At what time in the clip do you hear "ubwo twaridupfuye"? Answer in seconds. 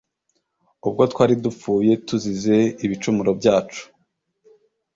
0.87-1.91